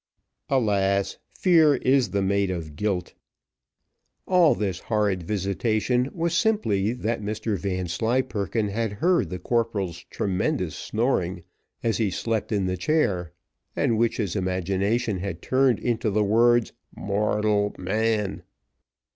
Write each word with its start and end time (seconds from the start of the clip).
Alas! 0.49 1.19
Fear 1.29 1.75
is 1.75 2.09
the 2.09 2.23
mate 2.23 2.49
of 2.49 2.75
guilt. 2.75 3.13
All 4.25 4.55
this 4.55 4.79
horrid 4.79 5.21
visitation 5.21 6.09
was 6.11 6.33
simply 6.35 6.91
that 6.93 7.21
Mr 7.21 7.55
Vanslyperken 7.55 8.69
had 8.69 8.93
heard 8.93 9.29
the 9.29 9.37
corporal's 9.37 10.03
tremendous 10.09 10.75
snoring, 10.75 11.43
as 11.83 11.97
he 11.97 12.09
slept 12.09 12.51
in 12.51 12.65
the 12.65 12.77
chair, 12.77 13.31
and 13.75 13.95
which 13.95 14.17
his 14.17 14.35
imagination 14.35 15.19
had 15.19 15.39
turned 15.39 15.77
into 15.77 16.09
the 16.09 16.23
words, 16.23 16.73
"Mortal 16.97 17.75
man." 17.77 18.41